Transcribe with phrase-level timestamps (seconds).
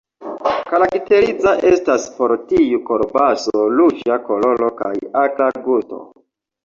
[0.69, 4.95] Karakteriza estas por tiu kolbaso ruĝa koloro kaj
[5.27, 6.01] akra gusto.